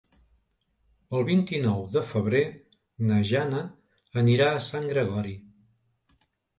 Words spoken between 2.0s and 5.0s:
febrer na Jana anirà a Sant